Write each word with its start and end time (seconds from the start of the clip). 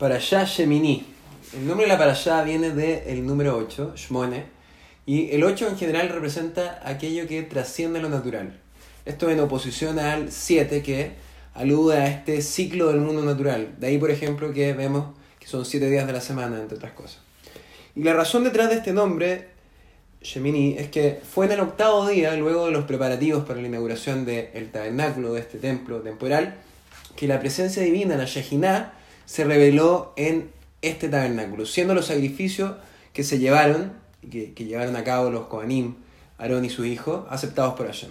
Parashá 0.00 0.44
Shemini. 0.44 1.04
El 1.52 1.66
nombre 1.66 1.84
de 1.84 1.92
la 1.92 1.98
Parashá 1.98 2.42
viene 2.42 2.70
del 2.70 3.26
número 3.26 3.58
8, 3.58 3.92
Shmone, 3.96 4.44
y 5.04 5.30
el 5.32 5.44
8 5.44 5.68
en 5.68 5.76
general 5.76 6.08
representa 6.08 6.80
aquello 6.82 7.28
que 7.28 7.42
trasciende 7.42 8.00
lo 8.00 8.08
natural. 8.08 8.58
Esto 9.04 9.28
en 9.28 9.38
oposición 9.40 9.98
al 9.98 10.32
7 10.32 10.82
que 10.82 11.12
alude 11.52 11.98
a 11.98 12.06
este 12.06 12.40
ciclo 12.40 12.88
del 12.88 13.02
mundo 13.02 13.22
natural. 13.22 13.74
De 13.78 13.88
ahí, 13.88 13.98
por 13.98 14.10
ejemplo, 14.10 14.54
que 14.54 14.72
vemos 14.72 15.14
que 15.38 15.46
son 15.46 15.66
7 15.66 15.90
días 15.90 16.06
de 16.06 16.14
la 16.14 16.22
semana, 16.22 16.58
entre 16.58 16.78
otras 16.78 16.92
cosas. 16.92 17.18
Y 17.94 18.02
la 18.02 18.14
razón 18.14 18.42
detrás 18.42 18.70
de 18.70 18.76
este 18.76 18.94
nombre, 18.94 19.48
Shemini, 20.22 20.76
es 20.78 20.88
que 20.88 21.20
fue 21.30 21.44
en 21.44 21.52
el 21.52 21.60
octavo 21.60 22.08
día, 22.08 22.34
luego 22.36 22.64
de 22.64 22.72
los 22.72 22.86
preparativos 22.86 23.44
para 23.44 23.60
la 23.60 23.68
inauguración 23.68 24.24
del 24.24 24.70
tabernáculo 24.70 25.34
de 25.34 25.40
este 25.40 25.58
templo 25.58 26.00
temporal, 26.00 26.54
que 27.16 27.28
la 27.28 27.38
presencia 27.38 27.82
divina, 27.82 28.16
la 28.16 28.24
Shekinah, 28.24 28.94
se 29.30 29.44
reveló 29.44 30.12
en 30.16 30.50
este 30.82 31.08
tabernáculo, 31.08 31.64
siendo 31.64 31.94
los 31.94 32.06
sacrificios 32.06 32.72
que 33.12 33.22
se 33.22 33.38
llevaron, 33.38 33.92
que, 34.28 34.54
que 34.54 34.64
llevaron 34.64 34.96
a 34.96 35.04
cabo 35.04 35.30
los 35.30 35.46
Kohanim, 35.46 35.94
Aarón 36.36 36.64
y 36.64 36.68
su 36.68 36.84
hijo, 36.84 37.28
aceptados 37.30 37.74
por 37.74 37.86
Hashem. 37.86 38.10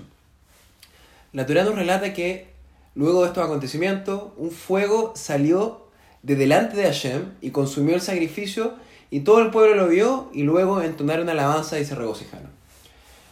La 1.34 1.46
Torah 1.46 1.66
nos 1.66 1.76
relata 1.76 2.14
que 2.14 2.48
luego 2.96 3.24
de 3.24 3.28
estos 3.28 3.44
acontecimientos, 3.44 4.32
un 4.38 4.50
fuego 4.50 5.12
salió 5.18 5.88
de 6.24 6.38
delante 6.38 6.78
de 6.78 6.84
Hashem 6.84 7.34
y 7.42 7.50
consumió 7.50 7.96
el 7.96 8.02
sacrificio 8.02 8.76
y 9.12 9.20
todo 9.20 9.42
el 9.42 9.52
pueblo 9.52 9.76
lo 9.76 9.90
vio 9.90 10.30
y 10.34 10.44
luego 10.44 10.82
entonaron 10.82 11.28
alabanza 11.28 11.82
y 11.82 11.86
se 11.86 11.96
regocijaron. 11.96 12.48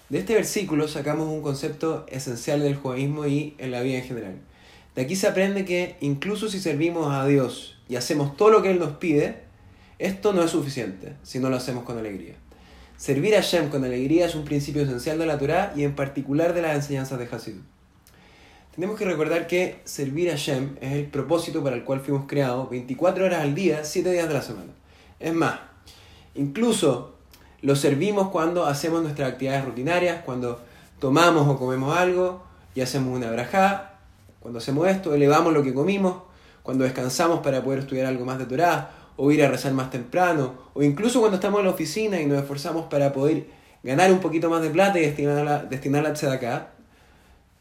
De 0.09 0.19
este 0.19 0.33
versículo 0.33 0.89
sacamos 0.89 1.29
un 1.29 1.41
concepto 1.41 2.05
esencial 2.09 2.59
del 2.59 2.75
judaísmo 2.75 3.27
y 3.27 3.55
en 3.59 3.71
la 3.71 3.79
vida 3.79 3.99
en 3.99 4.03
general. 4.03 4.35
De 4.97 5.03
aquí 5.03 5.15
se 5.15 5.27
aprende 5.27 5.63
que 5.63 5.95
incluso 5.99 6.49
si 6.49 6.59
servimos 6.59 7.13
a 7.13 7.27
Dios 7.27 7.77
y 7.87 7.97
hacemos 7.97 8.35
todo 8.35 8.49
lo 8.49 8.63
que 8.63 8.71
Él 8.71 8.79
nos 8.79 8.93
pide, 8.93 9.41
esto 9.99 10.33
no 10.33 10.41
es 10.41 10.49
suficiente 10.49 11.13
si 11.21 11.37
no 11.37 11.51
lo 11.51 11.55
hacemos 11.55 11.83
con 11.83 11.99
alegría. 11.99 12.33
Servir 12.97 13.35
a 13.35 13.43
Hashem 13.43 13.69
con 13.69 13.85
alegría 13.85 14.25
es 14.25 14.33
un 14.33 14.43
principio 14.43 14.81
esencial 14.81 15.19
de 15.19 15.27
la 15.27 15.37
Torah 15.37 15.71
y 15.75 15.83
en 15.83 15.93
particular 15.93 16.55
de 16.55 16.63
las 16.63 16.75
enseñanzas 16.75 17.19
de 17.19 17.25
Hasidut. 17.31 17.61
Tenemos 18.73 18.97
que 18.97 19.05
recordar 19.05 19.45
que 19.45 19.81
servir 19.83 20.29
a 20.29 20.31
Hashem 20.31 20.77
es 20.81 20.93
el 20.93 21.05
propósito 21.05 21.63
para 21.63 21.75
el 21.75 21.83
cual 21.83 21.99
fuimos 21.99 22.25
creados 22.25 22.67
24 22.67 23.23
horas 23.23 23.41
al 23.41 23.53
día, 23.53 23.83
7 23.83 24.11
días 24.11 24.27
de 24.27 24.33
la 24.33 24.41
semana. 24.41 24.71
Es 25.19 25.35
más, 25.35 25.59
incluso 26.33 27.17
lo 27.61 27.75
servimos 27.75 28.29
cuando 28.29 28.65
hacemos 28.65 29.03
nuestras 29.03 29.33
actividades 29.33 29.63
rutinarias, 29.63 30.23
cuando 30.23 30.59
tomamos 30.97 31.47
o 31.47 31.59
comemos 31.59 31.95
algo 31.95 32.41
y 32.73 32.81
hacemos 32.81 33.15
una 33.15 33.29
brajá. 33.29 33.96
Cuando 34.47 34.59
hacemos 34.59 34.87
esto, 34.87 35.13
elevamos 35.13 35.51
lo 35.51 35.61
que 35.61 35.73
comimos. 35.73 36.23
Cuando 36.63 36.85
descansamos 36.85 37.41
para 37.41 37.61
poder 37.61 37.79
estudiar 37.79 38.05
algo 38.05 38.23
más 38.23 38.39
de 38.39 38.45
Torah, 38.45 38.91
o 39.17 39.29
ir 39.29 39.43
a 39.43 39.49
rezar 39.49 39.73
más 39.73 39.89
temprano, 39.89 40.53
o 40.73 40.81
incluso 40.83 41.19
cuando 41.19 41.35
estamos 41.35 41.59
en 41.59 41.65
la 41.65 41.73
oficina 41.73 42.21
y 42.21 42.25
nos 42.27 42.39
esforzamos 42.39 42.85
para 42.85 43.11
poder 43.11 43.47
ganar 43.83 44.09
un 44.09 44.19
poquito 44.19 44.49
más 44.49 44.61
de 44.61 44.69
plata 44.69 44.99
y 44.99 45.01
destinarla, 45.01 45.63
destinarla 45.63 46.13
a 46.17 46.31
acá. 46.31 46.69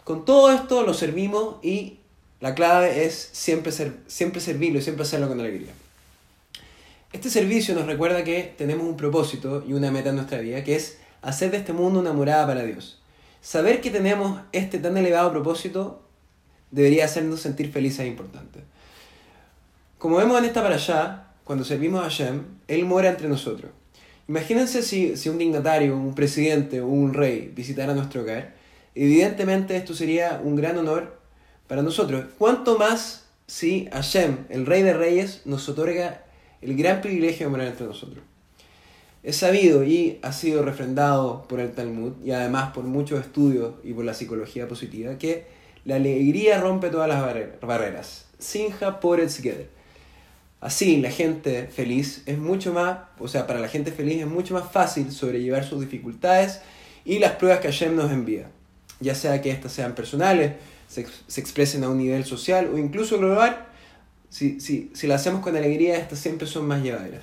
Con 0.04 0.24
todo 0.24 0.52
esto 0.52 0.84
lo 0.86 0.94
servimos 0.94 1.56
y 1.60 1.98
la 2.38 2.54
clave 2.54 3.04
es 3.04 3.30
siempre, 3.32 3.72
ser, 3.72 3.96
siempre 4.06 4.40
servirlo 4.40 4.78
y 4.78 4.82
siempre 4.82 5.02
hacerlo 5.02 5.26
con 5.26 5.40
alegría. 5.40 5.72
Este 7.12 7.30
servicio 7.30 7.74
nos 7.74 7.86
recuerda 7.86 8.22
que 8.22 8.54
tenemos 8.56 8.86
un 8.86 8.96
propósito 8.96 9.64
y 9.66 9.72
una 9.72 9.90
meta 9.90 10.10
en 10.10 10.14
nuestra 10.14 10.38
vida, 10.38 10.62
que 10.62 10.76
es 10.76 10.98
hacer 11.20 11.50
de 11.50 11.56
este 11.56 11.72
mundo 11.72 11.98
una 11.98 12.12
morada 12.12 12.46
para 12.46 12.62
Dios. 12.62 13.00
Saber 13.40 13.80
que 13.80 13.90
tenemos 13.90 14.40
este 14.52 14.78
tan 14.78 14.96
elevado 14.96 15.32
propósito 15.32 16.05
debería 16.70 17.04
hacernos 17.04 17.40
sentir 17.40 17.72
felices 17.72 18.00
e 18.00 18.06
importantes. 18.06 18.62
Como 19.98 20.16
vemos 20.16 20.38
en 20.38 20.44
esta 20.44 20.62
para 20.62 20.76
allá, 20.76 21.28
cuando 21.44 21.64
servimos 21.64 22.00
a 22.00 22.04
Hashem, 22.04 22.42
Él 22.68 22.84
muere 22.84 23.08
entre 23.08 23.28
nosotros. 23.28 23.70
Imagínense 24.28 24.82
si, 24.82 25.16
si 25.16 25.28
un 25.28 25.38
dignatario, 25.38 25.96
un 25.96 26.14
presidente 26.14 26.80
o 26.80 26.86
un 26.86 27.14
rey 27.14 27.52
visitara 27.54 27.94
nuestro 27.94 28.22
hogar. 28.22 28.54
Evidentemente 28.94 29.76
esto 29.76 29.94
sería 29.94 30.40
un 30.42 30.56
gran 30.56 30.76
honor 30.78 31.20
para 31.68 31.82
nosotros. 31.82 32.24
¿Cuánto 32.38 32.76
más 32.78 33.26
si 33.46 33.88
Hashem, 33.92 34.46
el 34.48 34.66
rey 34.66 34.82
de 34.82 34.92
reyes, 34.92 35.42
nos 35.44 35.68
otorga 35.68 36.24
el 36.60 36.76
gran 36.76 37.00
privilegio 37.00 37.46
de 37.46 37.50
morar 37.50 37.68
entre 37.68 37.86
nosotros. 37.86 38.24
Es 39.22 39.36
sabido 39.36 39.84
y 39.84 40.18
ha 40.22 40.32
sido 40.32 40.64
refrendado 40.64 41.46
por 41.48 41.60
el 41.60 41.72
Talmud 41.72 42.12
y 42.24 42.30
además 42.30 42.72
por 42.72 42.84
muchos 42.84 43.20
estudios 43.20 43.74
y 43.82 43.92
por 43.92 44.04
la 44.04 44.14
psicología 44.14 44.68
positiva 44.68 45.18
que 45.18 45.46
la 45.86 45.96
alegría 45.96 46.60
rompe 46.60 46.90
todas 46.90 47.08
las 47.08 47.22
barreras. 47.60 48.26
Sinja 48.38 49.00
por 49.00 49.20
el 49.20 49.32
together. 49.34 49.68
Así, 50.60 51.00
la 51.00 51.10
gente 51.10 51.68
feliz 51.68 52.22
es 52.26 52.38
mucho 52.38 52.72
más, 52.72 52.98
o 53.18 53.28
sea, 53.28 53.46
para 53.46 53.60
la 53.60 53.68
gente 53.68 53.92
feliz 53.92 54.20
es 54.20 54.26
mucho 54.26 54.54
más 54.54 54.70
fácil 54.70 55.12
sobrellevar 55.12 55.64
sus 55.64 55.80
dificultades 55.80 56.60
y 57.04 57.20
las 57.20 57.32
pruebas 57.32 57.60
que 57.60 57.68
Hashem 57.68 57.94
nos 57.94 58.10
envía. 58.10 58.50
Ya 58.98 59.14
sea 59.14 59.40
que 59.40 59.50
éstas 59.50 59.72
sean 59.72 59.94
personales, 59.94 60.54
se, 60.88 61.06
se 61.28 61.40
expresen 61.40 61.84
a 61.84 61.88
un 61.88 61.98
nivel 61.98 62.24
social 62.24 62.68
o 62.72 62.78
incluso 62.78 63.18
global, 63.18 63.66
si, 64.28 64.58
si, 64.60 64.90
si 64.92 65.06
la 65.06 65.14
hacemos 65.14 65.40
con 65.40 65.54
alegría, 65.54 65.98
estas 65.98 66.18
siempre 66.18 66.48
son 66.48 66.66
más 66.66 66.82
llevaderas. 66.82 67.22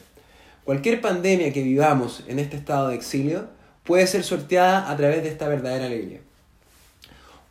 Cualquier 0.63 1.01
pandemia 1.01 1.51
que 1.51 1.63
vivamos 1.63 2.23
en 2.27 2.39
este 2.39 2.55
estado 2.55 2.87
de 2.87 2.95
exilio 2.95 3.49
puede 3.83 4.07
ser 4.07 4.23
sorteada 4.23 4.89
a 4.89 4.95
través 4.95 5.21
de 5.21 5.29
esta 5.29 5.49
verdadera 5.49 5.87
alegría. 5.87 6.21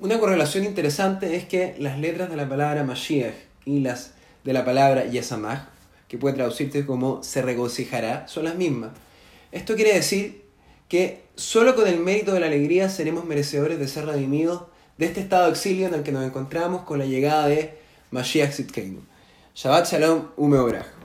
Una 0.03 0.19
correlación 0.19 0.65
interesante 0.65 1.37
es 1.37 1.45
que 1.45 1.77
las 1.79 1.97
letras 1.97 2.29
de 2.29 2.35
la 2.35 2.49
palabra 2.49 2.83
Mashiach 2.83 3.37
y 3.65 3.79
las 3.79 4.15
de 4.43 4.53
la 4.53 4.65
palabra 4.65 5.05
Yesamach, 5.05 5.69
que 6.09 6.19
puede 6.19 6.35
traducirse 6.35 6.85
como 6.85 7.23
se 7.23 7.41
regocijará, 7.41 8.27
son 8.27 8.47
las 8.47 8.57
mismas. 8.57 8.91
Esto 9.53 9.77
quiere 9.77 9.95
decir 9.95 10.43
que 10.89 11.23
solo 11.37 11.77
con 11.77 11.87
el 11.87 12.01
mérito 12.01 12.33
de 12.33 12.41
la 12.41 12.47
alegría 12.47 12.89
seremos 12.89 13.25
merecedores 13.25 13.79
de 13.79 13.87
ser 13.87 14.07
redimidos 14.07 14.65
de 14.99 15.07
este 15.07 15.21
estado 15.21 15.45
de 15.45 15.53
exilio 15.53 15.87
en 15.87 15.95
el 15.95 16.03
que 16.03 16.11
nos 16.11 16.27
encontramos 16.27 16.83
con 16.83 16.99
la 16.99 17.07
llegada 17.07 17.47
de 17.47 17.79
Mashiach 18.11 18.51
Sitkenu. 18.51 19.03
Shabbat 19.55 19.87
Shalom 19.87 20.31
Umeobrach. 20.37 21.02